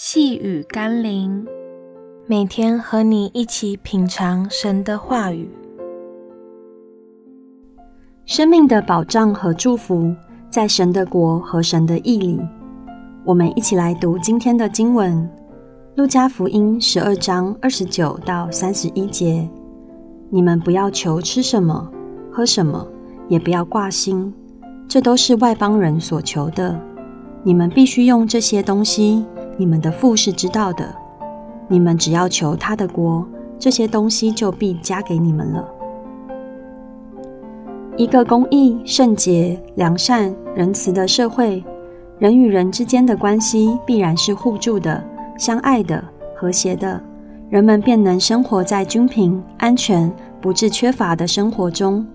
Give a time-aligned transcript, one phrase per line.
[0.00, 1.44] 细雨甘霖，
[2.28, 5.50] 每天和你一起品尝神的话语。
[8.24, 10.14] 生命的保障和祝福，
[10.48, 12.38] 在神的国和神的义里。
[13.24, 15.16] 我们一起来读今天的经文，
[15.96, 19.50] 《路加福音》十二章二十九到三十一节。
[20.30, 21.90] 你们不要求吃什么、
[22.30, 22.86] 喝什么，
[23.26, 24.32] 也不要挂心，
[24.86, 26.80] 这都是外邦人所求的。
[27.42, 29.26] 你们必须用这些东西。
[29.58, 30.94] 你们的父是知道的，
[31.66, 33.26] 你们只要求他的国，
[33.58, 35.68] 这些东西就必加给你们了。
[37.96, 41.64] 一个公义、圣洁、良善、仁慈的社会，
[42.20, 45.02] 人与人之间的关系必然是互助的、
[45.36, 46.04] 相爱的、
[46.36, 47.02] 和谐的，
[47.50, 50.08] 人们便能生活在均平、安全、
[50.40, 52.06] 不致缺乏的生活中。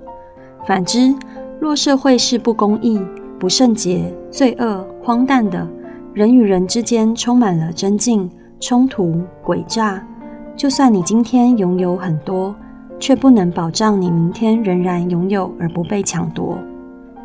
[0.66, 1.14] 反之，
[1.60, 3.02] 若社会是不公义、
[3.38, 5.68] 不圣洁、罪恶、荒诞的，
[6.13, 10.06] 人与人之间充满了争竞、冲突、诡诈。
[10.55, 12.55] 就算你今天拥有很多，
[13.00, 16.55] 却不能保障你明天仍然拥有而不被抢夺。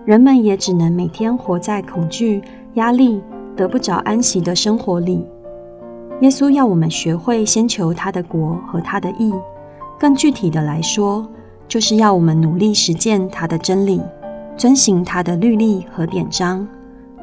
[0.07, 2.41] 人们也只能每天活在恐惧、
[2.75, 3.23] 压力、
[3.55, 5.27] 得不着安息的生活里。
[6.23, 9.31] 耶稣要我们学会先求他的国和他的义，
[10.01, 11.29] 更具体的来说，
[11.69, 14.01] 就是要我们努力实践他的真理，
[14.57, 16.67] 遵行他的律例和典章。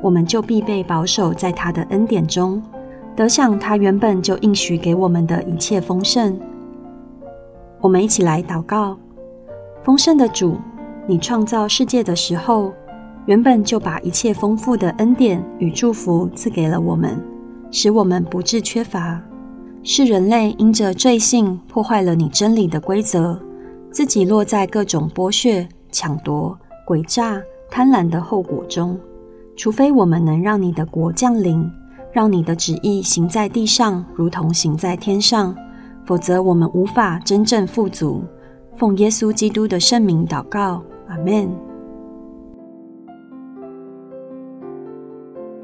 [0.02, 2.62] 我们就必被保守在他的恩典中，
[3.16, 6.40] 得享他原本就应许给我们的一切丰盛。
[7.82, 8.98] 我们一起来祷告：
[9.84, 10.58] 丰盛的主，
[11.08, 12.74] 你创造世界的时候，
[13.26, 17.20] 原本就把一切丰富的恩典与祝福赐给了我们，
[17.72, 19.22] 使我们不致缺乏。
[19.84, 23.40] 是人类因着罪性破坏了你真理的规则，
[23.92, 26.58] 自己落在各种剥削、抢夺、
[26.88, 29.00] 诡诈、贪婪的后果中。
[29.56, 31.70] 除非我们能让你的国降临，
[32.12, 35.56] 让你的旨意行在地上，如同行在天上，
[36.06, 38.24] 否则我们无法真正富足。
[38.76, 41.50] 奉耶稣基督的圣名祷告，阿门。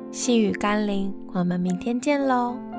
[0.09, 2.70] 细雨甘霖，我们明天见喽。